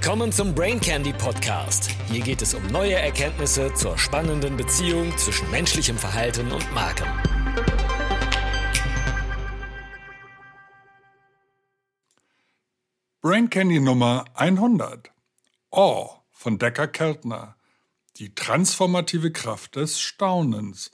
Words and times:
Willkommen 0.00 0.30
zum 0.30 0.54
Brain 0.54 0.80
Candy 0.80 1.12
Podcast. 1.12 1.90
Hier 2.08 2.20
geht 2.20 2.40
es 2.40 2.54
um 2.54 2.64
neue 2.68 2.94
Erkenntnisse 2.94 3.74
zur 3.74 3.98
spannenden 3.98 4.56
Beziehung 4.56 5.10
zwischen 5.18 5.50
menschlichem 5.50 5.98
Verhalten 5.98 6.52
und 6.52 6.72
Marken. 6.72 7.08
Brain 13.20 13.50
Candy 13.50 13.80
Nummer 13.80 14.24
100. 14.34 15.10
Oh 15.72 16.10
von 16.30 16.58
Decker 16.58 16.86
Keltner. 16.86 17.56
Die 18.18 18.36
transformative 18.36 19.32
Kraft 19.32 19.74
des 19.74 19.98
Staunens. 19.98 20.92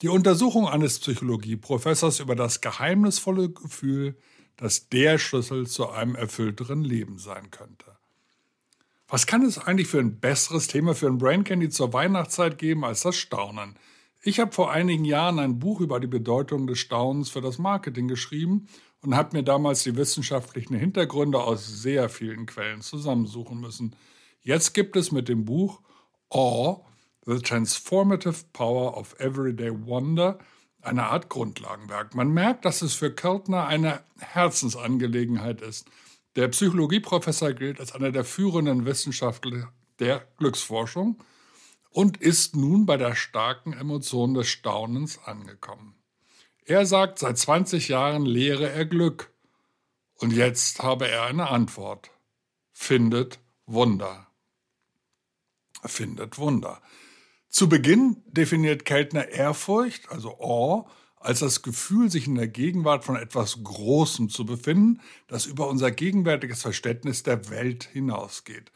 Die 0.00 0.08
Untersuchung 0.08 0.68
eines 0.68 1.00
Psychologieprofessors 1.00 2.20
über 2.20 2.36
das 2.36 2.60
geheimnisvolle 2.60 3.50
Gefühl, 3.50 4.16
das 4.56 4.88
der 4.90 5.18
Schlüssel 5.18 5.66
zu 5.66 5.90
einem 5.90 6.14
erfüllteren 6.14 6.84
Leben 6.84 7.18
sein 7.18 7.50
könnte. 7.50 7.96
Was 9.14 9.28
kann 9.28 9.42
es 9.42 9.58
eigentlich 9.58 9.86
für 9.86 10.00
ein 10.00 10.18
besseres 10.18 10.66
Thema 10.66 10.92
für 10.92 11.06
ein 11.06 11.18
Brain 11.18 11.44
Candy 11.44 11.68
zur 11.68 11.92
Weihnachtszeit 11.92 12.58
geben 12.58 12.84
als 12.84 13.02
das 13.02 13.14
Staunen? 13.14 13.76
Ich 14.24 14.40
habe 14.40 14.50
vor 14.50 14.72
einigen 14.72 15.04
Jahren 15.04 15.38
ein 15.38 15.60
Buch 15.60 15.80
über 15.80 16.00
die 16.00 16.08
Bedeutung 16.08 16.66
des 16.66 16.80
Staunens 16.80 17.30
für 17.30 17.40
das 17.40 17.58
Marketing 17.58 18.08
geschrieben 18.08 18.66
und 19.02 19.14
habe 19.14 19.36
mir 19.36 19.44
damals 19.44 19.84
die 19.84 19.94
wissenschaftlichen 19.94 20.74
Hintergründe 20.74 21.38
aus 21.38 21.64
sehr 21.64 22.08
vielen 22.08 22.46
Quellen 22.46 22.80
zusammensuchen 22.80 23.60
müssen. 23.60 23.94
Jetzt 24.40 24.74
gibt 24.74 24.96
es 24.96 25.12
mit 25.12 25.28
dem 25.28 25.44
Buch 25.44 25.80
Awe, 26.30 26.80
The 27.24 27.38
Transformative 27.38 28.46
Power 28.52 28.96
of 28.96 29.14
Everyday 29.20 29.70
Wonder, 29.86 30.40
eine 30.82 31.04
Art 31.04 31.28
Grundlagenwerk. 31.28 32.16
Man 32.16 32.32
merkt, 32.32 32.64
dass 32.64 32.82
es 32.82 32.94
für 32.94 33.14
Keltner 33.14 33.68
eine 33.68 34.00
Herzensangelegenheit 34.18 35.60
ist– 35.60 35.88
der 36.36 36.48
Psychologieprofessor 36.48 37.52
gilt 37.52 37.80
als 37.80 37.92
einer 37.92 38.10
der 38.10 38.24
führenden 38.24 38.86
Wissenschaftler 38.86 39.72
der 40.00 40.26
Glücksforschung 40.38 41.22
und 41.90 42.16
ist 42.16 42.56
nun 42.56 42.86
bei 42.86 42.96
der 42.96 43.14
starken 43.14 43.72
Emotion 43.72 44.34
des 44.34 44.48
Staunens 44.48 45.18
angekommen. 45.24 45.94
Er 46.64 46.86
sagt, 46.86 47.18
seit 47.18 47.38
20 47.38 47.88
Jahren 47.88 48.26
lehre 48.26 48.70
er 48.70 48.84
Glück 48.84 49.32
und 50.16 50.32
jetzt 50.32 50.82
habe 50.82 51.08
er 51.08 51.24
eine 51.24 51.50
Antwort. 51.50 52.10
Findet 52.72 53.38
Wunder. 53.66 54.26
Findet 55.84 56.38
Wunder. 56.38 56.82
Zu 57.48 57.68
Beginn 57.68 58.22
definiert 58.26 58.84
Keltner 58.84 59.28
Ehrfurcht, 59.28 60.10
also 60.10 60.40
Awe, 60.40 60.90
als 61.24 61.38
das 61.38 61.62
Gefühl, 61.62 62.10
sich 62.10 62.26
in 62.26 62.34
der 62.34 62.48
Gegenwart 62.48 63.04
von 63.04 63.16
etwas 63.16 63.62
Großem 63.64 64.28
zu 64.28 64.44
befinden, 64.44 65.00
das 65.26 65.46
über 65.46 65.68
unser 65.68 65.90
gegenwärtiges 65.90 66.60
Verständnis 66.60 67.22
der 67.22 67.48
Welt 67.48 67.84
hinausgeht. 67.84 68.70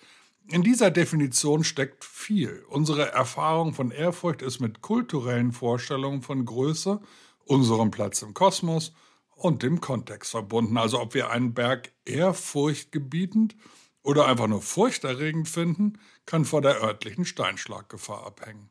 In 0.51 0.63
dieser 0.63 0.91
Definition 0.91 1.63
steckt 1.63 2.07
viel. 2.07 2.65
Unsere 2.71 3.13
Erfahrung 3.13 3.75
von 3.75 3.91
Ehrfurcht 3.91 4.41
ist 4.41 4.61
mit 4.61 4.81
kulturellen 4.81 5.53
Vorstellungen 5.53 6.23
von 6.23 6.47
Größe, 6.47 7.03
unserem 7.45 7.91
Platz 7.91 8.23
im 8.23 8.33
Kosmos 8.33 8.95
und 9.35 9.63
dem 9.63 9.83
Kontext 9.83 10.31
verbunden. 10.31 10.79
Also 10.79 11.01
ob 11.03 11.13
wir 11.13 11.31
einen 11.31 11.53
Berg 11.53 11.93
ehrfurchtgebietend 12.07 13.57
oder 14.03 14.27
einfach 14.27 14.47
nur 14.47 14.63
furchterregend 14.63 15.51
finden, 15.51 15.99
kann 16.25 16.47
vor 16.47 16.63
der 16.63 16.83
örtlichen 16.83 17.27
Steinschlaggefahr 17.27 18.27
abhängen. 18.27 18.71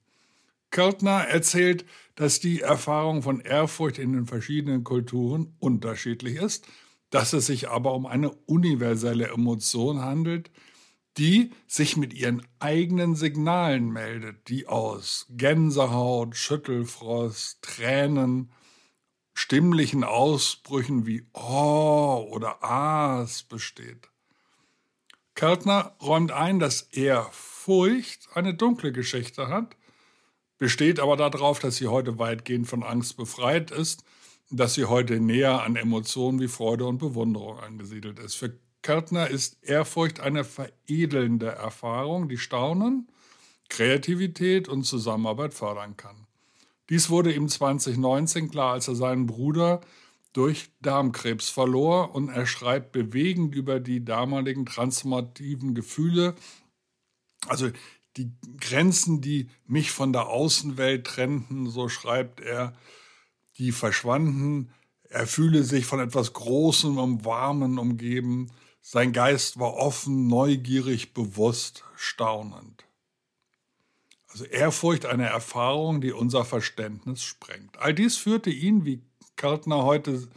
Keltner 0.72 1.22
erzählt, 1.22 1.86
dass 2.16 2.40
die 2.40 2.62
Erfahrung 2.62 3.22
von 3.22 3.40
Ehrfurcht 3.42 4.00
in 4.00 4.14
den 4.14 4.26
verschiedenen 4.26 4.84
Kulturen 4.84 5.56
unterschiedlich 5.60 6.36
ist, 6.36 6.68
dass 7.10 7.34
es 7.34 7.46
sich 7.46 7.70
aber 7.70 7.94
um 7.94 8.06
eine 8.06 8.32
universelle 8.32 9.28
Emotion 9.28 10.02
handelt, 10.02 10.52
die 11.18 11.52
sich 11.68 11.98
mit 11.98 12.14
ihren 12.14 12.45
eigenen 12.60 13.16
Signalen 13.16 13.92
meldet, 13.92 14.50
die 14.50 14.67
aus 14.67 15.26
Gänsehaut, 15.30 16.36
Schüttelfrost, 16.36 17.61
Tränen, 17.61 18.52
stimmlichen 19.33 20.04
Ausbrüchen 20.04 21.06
wie 21.06 21.27
Oh 21.33 22.27
oder 22.32 22.64
Ahs 22.64 23.44
besteht. 23.44 24.10
Keltner 25.33 25.95
räumt 26.02 26.32
ein, 26.32 26.60
dass 26.60 26.82
Ehrfurcht 26.82 28.27
eine 28.33 28.56
dunkle 28.56 28.92
Geschichte 28.92 29.50
hat, 29.50 29.76
besteht 30.58 31.00
aber 31.00 31.18
darauf, 31.18 31.60
dass 31.60 31.78
sie 31.78 31.88
heute 31.88 32.20
weitgehend 32.20 32.68
von 32.68 32.84
Angst 32.84 33.18
befreit 33.18 33.72
ist, 33.72 34.04
dass 34.50 34.73
sie 34.73 34.86
heute 34.86 35.20
näher 35.20 35.64
an 35.64 35.76
Emotionen 35.76 36.40
wie 36.40 36.48
Freude 36.48 36.86
und 36.86 36.98
Bewunderung 37.00 37.60
angesiedelt 37.60 38.20
ist. 38.20 38.36
Für 38.36 38.58
Kärtner 38.82 39.30
ist 39.30 39.62
Ehrfurcht 39.64 40.20
eine 40.20 40.44
veredelnde 40.44 41.48
Erfahrung, 41.48 42.30
die 42.30 42.38
Staunen, 42.38 43.08
Kreativität 43.70 44.70
und 44.70 44.84
Zusammenarbeit 44.84 45.54
fördern 45.54 45.98
kann. 45.98 46.28
Dies 46.89 47.10
wurde 47.10 47.34
ihm 47.34 47.50
2019 47.50 48.50
klar, 48.50 48.74
als 48.74 48.88
er 48.88 48.95
seinen 48.95 49.26
Bruder 49.26 49.82
durch 50.32 50.70
Darmkrebs 50.82 51.50
verlor 51.50 52.16
und 52.16 52.30
er 52.30 52.45
schreibt 52.45 52.94
bewegend 52.94 53.56
über 53.56 53.80
die 53.80 54.06
damaligen 54.06 54.66
transformativen 54.66 55.76
Gefühle. 55.76 56.36
Also 57.48 57.72
die 58.17 58.32
Grenzen, 58.60 59.22
die 59.22 59.50
mich 59.66 59.92
von 59.92 60.11
der 60.11 60.28
Außenwelt 60.28 61.05
trennten, 61.05 61.70
so 61.70 61.89
schreibt 61.89 62.42
er, 62.42 62.73
die 63.58 63.72
verschwanden. 63.72 64.72
Er 65.10 65.28
fühle 65.28 65.64
sich 65.64 65.86
von 65.86 66.00
etwas 66.00 66.33
Großem 66.33 66.98
und 66.98 67.26
Warmen 67.26 67.77
umgeben. 67.77 68.52
Sein 68.82 69.14
Geist 69.14 69.60
war 69.60 69.73
offen, 69.76 70.27
neugierig, 70.27 71.14
bewusst, 71.14 71.83
staunend. 71.95 72.86
Also 74.27 74.45
Ehrfurcht, 74.45 75.06
eine 75.06 75.27
Erfahrung, 75.27 76.02
die 76.02 76.11
unser 76.11 76.45
Verständnis 76.45 77.23
sprengt. 77.23 77.77
All 77.80 77.94
dies 77.94 78.17
führte 78.17 78.50
ihn, 78.50 78.86
wie 78.86 79.02
Kartner 79.36 79.83
heute 79.83 80.27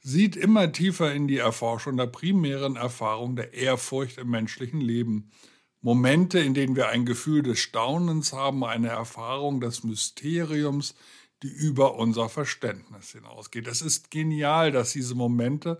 sieht, 0.00 0.36
immer 0.36 0.70
tiefer 0.72 1.12
in 1.12 1.28
die 1.28 1.38
Erforschung 1.38 1.96
der 1.96 2.06
primären 2.06 2.76
Erfahrung 2.76 3.36
der 3.36 3.54
Ehrfurcht 3.54 4.18
im 4.18 4.30
menschlichen 4.30 4.80
Leben 4.80 5.30
Momente, 5.84 6.38
in 6.38 6.54
denen 6.54 6.76
wir 6.76 6.88
ein 6.88 7.04
Gefühl 7.04 7.42
des 7.42 7.58
Staunens 7.58 8.32
haben, 8.32 8.64
eine 8.64 8.88
Erfahrung 8.88 9.60
des 9.60 9.84
Mysteriums, 9.84 10.94
die 11.42 11.52
über 11.52 11.96
unser 11.96 12.30
Verständnis 12.30 13.10
hinausgeht. 13.10 13.66
Es 13.68 13.82
ist 13.82 14.10
genial, 14.10 14.72
dass 14.72 14.92
diese 14.92 15.14
Momente 15.14 15.78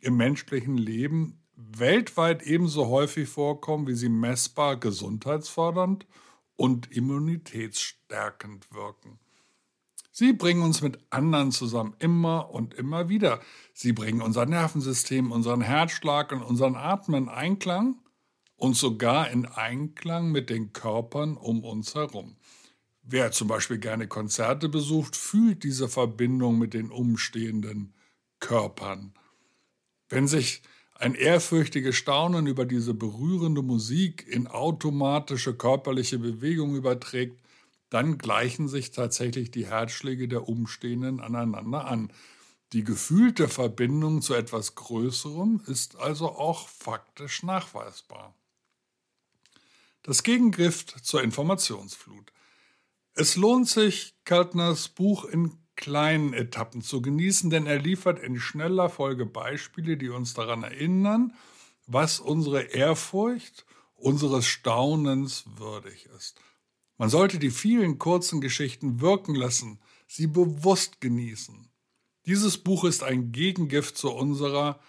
im 0.00 0.16
menschlichen 0.16 0.76
Leben 0.76 1.42
weltweit 1.56 2.44
ebenso 2.44 2.86
häufig 2.86 3.28
vorkommen, 3.28 3.88
wie 3.88 3.96
sie 3.96 4.08
messbar 4.08 4.76
gesundheitsfördernd 4.76 6.06
und 6.54 6.92
immunitätsstärkend 6.92 8.72
wirken. 8.72 9.18
Sie 10.12 10.32
bringen 10.32 10.62
uns 10.62 10.80
mit 10.80 11.00
anderen 11.10 11.50
zusammen 11.50 11.96
immer 11.98 12.50
und 12.50 12.74
immer 12.74 13.08
wieder. 13.08 13.40
Sie 13.74 13.92
bringen 13.92 14.22
unser 14.22 14.46
Nervensystem, 14.46 15.32
unseren 15.32 15.60
Herzschlag 15.60 16.30
und 16.30 16.42
unseren 16.42 16.76
Atmen 16.76 17.24
in 17.24 17.28
Einklang 17.28 17.99
und 18.60 18.76
sogar 18.76 19.30
in 19.30 19.46
Einklang 19.46 20.30
mit 20.30 20.50
den 20.50 20.74
Körpern 20.74 21.38
um 21.38 21.64
uns 21.64 21.94
herum. 21.94 22.36
Wer 23.02 23.32
zum 23.32 23.48
Beispiel 23.48 23.78
gerne 23.78 24.06
Konzerte 24.06 24.68
besucht, 24.68 25.16
fühlt 25.16 25.64
diese 25.64 25.88
Verbindung 25.88 26.58
mit 26.58 26.74
den 26.74 26.90
umstehenden 26.90 27.94
Körpern. 28.38 29.14
Wenn 30.10 30.28
sich 30.28 30.60
ein 30.94 31.14
ehrfürchtiges 31.14 31.96
Staunen 31.96 32.46
über 32.46 32.66
diese 32.66 32.92
berührende 32.92 33.62
Musik 33.62 34.26
in 34.28 34.46
automatische 34.46 35.54
körperliche 35.54 36.18
Bewegung 36.18 36.76
überträgt, 36.76 37.40
dann 37.88 38.18
gleichen 38.18 38.68
sich 38.68 38.90
tatsächlich 38.90 39.50
die 39.50 39.68
Herzschläge 39.68 40.28
der 40.28 40.46
Umstehenden 40.46 41.20
aneinander 41.20 41.86
an. 41.86 42.12
Die 42.74 42.84
gefühlte 42.84 43.48
Verbindung 43.48 44.20
zu 44.20 44.34
etwas 44.34 44.74
Größerem 44.74 45.62
ist 45.66 45.96
also 45.96 46.28
auch 46.28 46.68
faktisch 46.68 47.42
nachweisbar. 47.42 48.34
Das 50.10 50.24
Gegengift 50.24 51.04
zur 51.04 51.22
Informationsflut. 51.22 52.32
Es 53.14 53.36
lohnt 53.36 53.68
sich, 53.68 54.16
Kaltners 54.24 54.88
Buch 54.88 55.24
in 55.24 55.52
kleinen 55.76 56.32
Etappen 56.32 56.82
zu 56.82 57.00
genießen, 57.00 57.48
denn 57.48 57.66
er 57.66 57.78
liefert 57.78 58.18
in 58.18 58.40
schneller 58.40 58.88
Folge 58.90 59.24
Beispiele, 59.24 59.96
die 59.96 60.08
uns 60.08 60.34
daran 60.34 60.64
erinnern, 60.64 61.32
was 61.86 62.18
unsere 62.18 62.60
Ehrfurcht, 62.60 63.64
unseres 63.94 64.48
Staunens 64.48 65.44
würdig 65.54 66.08
ist. 66.18 66.40
Man 66.98 67.08
sollte 67.08 67.38
die 67.38 67.52
vielen 67.52 67.98
kurzen 68.00 68.40
Geschichten 68.40 69.00
wirken 69.00 69.36
lassen, 69.36 69.78
sie 70.08 70.26
bewusst 70.26 71.00
genießen. 71.00 71.70
Dieses 72.26 72.58
Buch 72.58 72.82
ist 72.82 73.04
ein 73.04 73.30
Gegengift 73.30 73.96
zu 73.96 74.10
unserer 74.10 74.80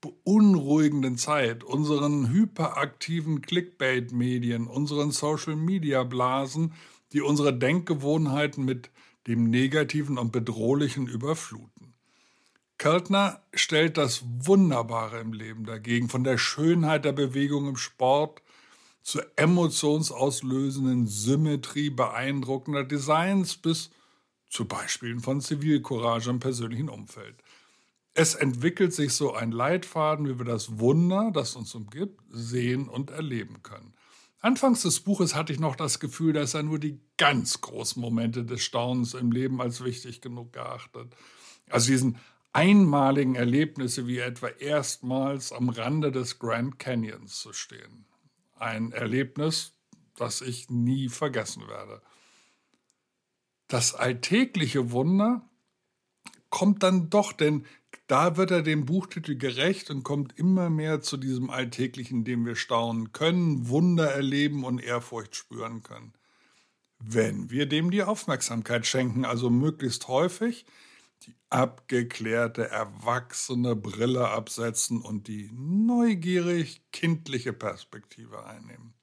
beunruhigenden 0.00 1.18
Zeit, 1.18 1.62
unseren 1.62 2.30
hyperaktiven 2.30 3.42
Clickbait-Medien, 3.42 4.66
unseren 4.66 5.10
Social-Media-Blasen, 5.10 6.72
die 7.12 7.20
unsere 7.20 7.56
Denkgewohnheiten 7.56 8.64
mit 8.64 8.90
dem 9.26 9.44
Negativen 9.44 10.18
und 10.18 10.32
Bedrohlichen 10.32 11.06
überfluten. 11.06 11.94
Keltner 12.78 13.42
stellt 13.52 13.98
das 13.98 14.22
Wunderbare 14.24 15.20
im 15.20 15.34
Leben 15.34 15.66
dagegen, 15.66 16.08
von 16.08 16.24
der 16.24 16.38
Schönheit 16.38 17.04
der 17.04 17.12
Bewegung 17.12 17.68
im 17.68 17.76
Sport 17.76 18.40
zur 19.02 19.26
emotionsauslösenden 19.36 21.06
Symmetrie 21.06 21.90
beeindruckender 21.90 22.84
Designs 22.84 23.56
bis 23.56 23.90
zu 24.48 24.64
Beispielen 24.64 25.20
von 25.20 25.42
Zivilcourage 25.42 26.30
im 26.30 26.40
persönlichen 26.40 26.88
Umfeld. 26.88 27.36
Es 28.14 28.34
entwickelt 28.34 28.92
sich 28.92 29.14
so 29.14 29.34
ein 29.34 29.52
Leitfaden, 29.52 30.26
wie 30.28 30.38
wir 30.38 30.44
das 30.44 30.78
Wunder, 30.78 31.30
das 31.32 31.54
uns 31.54 31.74
umgibt, 31.74 32.20
sehen 32.30 32.88
und 32.88 33.10
erleben 33.10 33.62
können. 33.62 33.94
Anfangs 34.40 34.82
des 34.82 35.00
Buches 35.00 35.34
hatte 35.34 35.52
ich 35.52 35.60
noch 35.60 35.76
das 35.76 36.00
Gefühl, 36.00 36.32
dass 36.32 36.54
er 36.54 36.62
nur 36.62 36.78
die 36.78 37.00
ganz 37.18 37.60
großen 37.60 38.00
Momente 38.00 38.44
des 38.44 38.62
Staunens 38.62 39.14
im 39.14 39.30
Leben 39.32 39.60
als 39.60 39.84
wichtig 39.84 40.22
genug 40.22 40.52
geachtet. 40.52 41.14
Also 41.68 41.92
diesen 41.92 42.18
einmaligen 42.52 43.34
Erlebnisse 43.34 44.06
wie 44.06 44.18
etwa 44.18 44.48
erstmals 44.48 45.52
am 45.52 45.68
Rande 45.68 46.10
des 46.10 46.38
Grand 46.38 46.78
Canyons 46.78 47.38
zu 47.38 47.52
stehen. 47.52 48.06
Ein 48.56 48.92
Erlebnis, 48.92 49.74
das 50.16 50.40
ich 50.40 50.68
nie 50.70 51.08
vergessen 51.08 51.68
werde. 51.68 52.02
Das 53.68 53.94
alltägliche 53.94 54.90
Wunder 54.90 55.48
kommt 56.48 56.82
dann 56.82 57.10
doch, 57.10 57.32
denn 57.32 57.66
da 58.10 58.36
wird 58.36 58.50
er 58.50 58.62
dem 58.62 58.86
Buchtitel 58.86 59.36
gerecht 59.36 59.88
und 59.88 60.02
kommt 60.02 60.36
immer 60.36 60.68
mehr 60.68 61.00
zu 61.00 61.16
diesem 61.16 61.48
Alltäglichen, 61.48 62.24
dem 62.24 62.44
wir 62.44 62.56
staunen 62.56 63.12
können, 63.12 63.68
Wunder 63.68 64.10
erleben 64.10 64.64
und 64.64 64.82
Ehrfurcht 64.82 65.36
spüren 65.36 65.84
können. 65.84 66.12
Wenn 66.98 67.50
wir 67.50 67.66
dem 67.66 67.92
die 67.92 68.02
Aufmerksamkeit 68.02 68.84
schenken, 68.84 69.24
also 69.24 69.48
möglichst 69.48 70.08
häufig, 70.08 70.66
die 71.22 71.36
abgeklärte, 71.50 72.68
erwachsene 72.68 73.76
Brille 73.76 74.28
absetzen 74.28 75.00
und 75.00 75.28
die 75.28 75.48
neugierig 75.52 76.82
kindliche 76.90 77.52
Perspektive 77.52 78.44
einnehmen. 78.44 78.94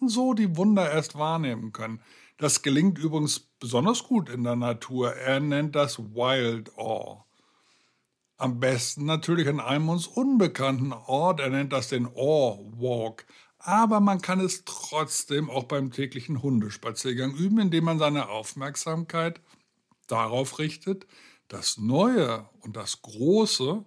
Und 0.00 0.08
so 0.08 0.32
die 0.32 0.56
Wunder 0.56 0.90
erst 0.90 1.16
wahrnehmen 1.16 1.72
können. 1.72 2.00
Das 2.38 2.62
gelingt 2.62 2.98
übrigens 2.98 3.40
besonders 3.40 4.04
gut 4.04 4.30
in 4.30 4.44
der 4.44 4.56
Natur. 4.56 5.14
Er 5.16 5.40
nennt 5.40 5.76
das 5.76 5.98
Wild 5.98 6.72
Awe. 6.78 7.27
Am 8.38 8.60
besten 8.60 9.04
natürlich 9.04 9.48
an 9.48 9.58
einem 9.58 9.88
uns 9.88 10.06
unbekannten 10.06 10.92
Ort. 10.92 11.40
Er 11.40 11.50
nennt 11.50 11.72
das 11.72 11.88
den 11.88 12.06
Awe 12.06 12.72
Walk. 12.76 13.26
Aber 13.58 13.98
man 13.98 14.22
kann 14.22 14.38
es 14.38 14.64
trotzdem 14.64 15.50
auch 15.50 15.64
beim 15.64 15.90
täglichen 15.90 16.40
Hundespaziergang 16.40 17.34
üben, 17.34 17.58
indem 17.58 17.84
man 17.84 17.98
seine 17.98 18.28
Aufmerksamkeit 18.28 19.40
darauf 20.06 20.60
richtet, 20.60 21.06
das 21.48 21.78
Neue 21.78 22.48
und 22.60 22.76
das 22.76 23.02
Große 23.02 23.84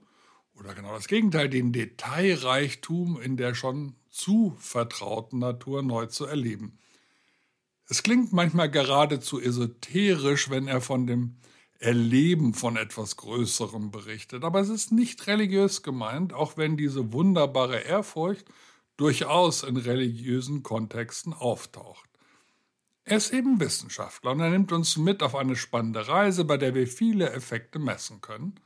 oder 0.54 0.76
genau 0.76 0.94
das 0.94 1.08
Gegenteil, 1.08 1.48
den 1.48 1.72
Detailreichtum 1.72 3.22
in 3.22 3.38
der 3.38 3.56
schon 3.56 3.96
zu 4.10 4.54
vertrauten 4.60 5.40
Natur 5.40 5.82
neu 5.82 6.08
zu 6.08 6.26
erleben. 6.26 6.78
Es 7.88 8.04
klingt 8.04 8.34
manchmal 8.34 8.70
geradezu 8.70 9.40
esoterisch, 9.40 10.50
wenn 10.50 10.68
er 10.68 10.82
von 10.82 11.08
dem 11.08 11.38
Erleben 11.82 12.54
von 12.54 12.78
etwas 12.78 13.18
Größerem 13.18 13.90
berichtet, 13.90 14.44
aber 14.44 14.60
es 14.60 14.70
ist 14.70 14.92
nicht 14.92 15.26
religiös 15.26 15.82
gemeint, 15.82 16.32
auch 16.32 16.56
wenn 16.56 16.78
diese 16.78 17.12
wunderbare 17.12 17.80
Ehrfurcht 17.80 18.46
durchaus 18.98 19.64
in 19.64 19.78
religiösen 19.78 20.62
Kontexten 20.62 21.34
auftaucht. 21.34 22.08
Er 23.04 23.18
ist 23.18 23.34
eben 23.34 23.60
Wissenschaftler 23.60 24.34
und 24.34 24.42
er 24.42 24.52
nimmt 24.52 24.72
uns 24.72 24.96
mit 24.96 25.24
auf 25.24 25.36
eine 25.36 25.56
spannende 25.56 26.08
Reise, 26.08 26.46
bei 26.46 26.58
der 26.58 26.76
wir 26.76 26.86
viele 26.86 27.32
Effekte 27.32 27.80
messen 27.80 28.22
können, 28.22 28.60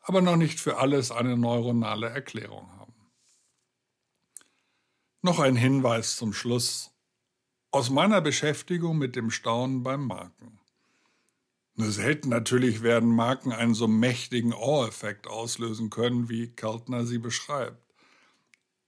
aber 0.00 0.20
noch 0.20 0.36
nicht 0.36 0.60
für 0.60 0.78
alles 0.78 1.10
eine 1.10 1.36
neuronale 1.36 2.10
Erklärung 2.10 2.70
haben. 2.78 2.94
Noch 5.20 5.40
ein 5.40 5.56
Hinweis 5.56 6.14
zum 6.14 6.32
Schluss 6.32 6.92
aus 7.72 7.90
meiner 7.90 8.20
Beschäftigung 8.20 8.98
mit 8.98 9.16
dem 9.16 9.32
Staunen 9.32 9.82
beim 9.82 10.06
Marken. 10.06 10.59
Nur 11.80 11.92
selten 11.92 12.28
natürlich 12.28 12.82
werden 12.82 13.08
Marken 13.08 13.52
einen 13.52 13.72
so 13.72 13.88
mächtigen 13.88 14.52
Ohr-Effekt 14.52 15.26
auslösen 15.26 15.88
können, 15.88 16.28
wie 16.28 16.48
Keltner 16.48 17.06
sie 17.06 17.16
beschreibt. 17.16 17.82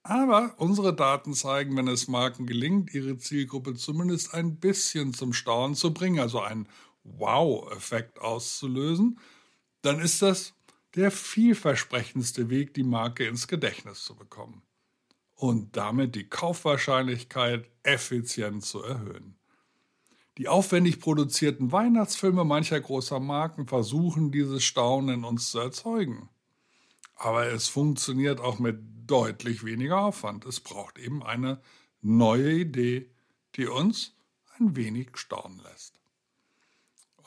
Aber 0.03 0.57
unsere 0.59 0.95
Daten 0.95 1.33
zeigen, 1.33 1.75
wenn 1.75 1.89
es 1.89 2.07
Marken 2.07 2.47
gelingt, 2.47 2.93
ihre 2.93 3.17
Zielgruppe 3.17 3.77
zumindest 3.77 4.35
ein 4.35 4.57
bisschen 4.57 5.15
zum 5.15 5.33
Staunen 5.33 5.75
zu 5.75 5.95
bringen, 5.95 6.19
also 6.19 6.41
einen 6.41 6.69
Wow-Effekt 7.03 8.21
auszulösen, 8.21 9.19
dann 9.81 9.99
ist 9.99 10.21
das 10.21 10.53
der 10.95 11.11
vielversprechendste 11.11 12.51
Weg, 12.51 12.75
die 12.75 12.85
Marke 12.85 13.25
ins 13.25 13.49
Gedächtnis 13.49 14.05
zu 14.05 14.15
bekommen 14.15 14.61
und 15.35 15.79
damit 15.79 16.15
die 16.15 16.29
Kaufwahrscheinlichkeit 16.29 17.71
effizient 17.85 18.67
zu 18.67 18.83
erhöhen. 18.83 19.39
Die 20.39 20.49
aufwendig 20.49 20.99
produzierten 20.99 21.73
Weihnachtsfilme 21.73 22.45
mancher 22.45 22.81
großer 22.81 23.21
Marken 23.21 23.67
versuchen 23.67 24.33
dieses 24.33 24.65
Staunen 24.65 25.17
in 25.17 25.25
uns 25.25 25.51
zu 25.51 25.59
erzeugen. 25.59 26.31
Aber 27.17 27.47
es 27.47 27.69
funktioniert 27.69 28.41
auch 28.41 28.59
mit 28.59 28.79
deutlich 29.07 29.65
weniger 29.65 30.01
Aufwand. 30.01 30.47
Es 30.47 30.61
braucht 30.61 30.99
eben 30.99 31.23
eine 31.23 31.61
neue 32.01 32.53
Idee, 32.53 33.11
die 33.57 33.67
uns 33.67 34.15
ein 34.59 34.75
wenig 34.75 35.17
staunen 35.17 35.61
lässt. 35.63 36.01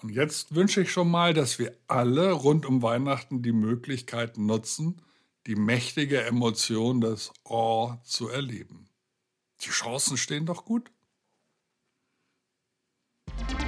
Und 0.01 0.09
jetzt 0.09 0.55
wünsche 0.55 0.81
ich 0.81 0.91
schon 0.91 1.09
mal, 1.09 1.33
dass 1.33 1.59
wir 1.59 1.77
alle 1.87 2.31
rund 2.31 2.65
um 2.65 2.81
Weihnachten 2.81 3.41
die 3.41 3.53
Möglichkeit 3.53 4.37
nutzen, 4.37 5.01
die 5.47 5.55
mächtige 5.55 6.23
Emotion 6.23 7.01
des 7.01 7.31
Awe 7.43 7.99
zu 8.03 8.27
erleben. 8.29 8.89
Die 9.61 9.69
Chancen 9.69 10.17
stehen 10.17 10.45
doch 10.45 10.65
gut. 10.65 10.91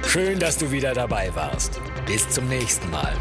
Schön, 0.08 0.38
dass 0.38 0.56
du 0.56 0.70
wieder 0.70 0.94
dabei 0.94 1.30
warst. 1.34 1.82
Bis 2.06 2.26
zum 2.30 2.48
nächsten 2.48 2.90
Mal. 2.90 3.12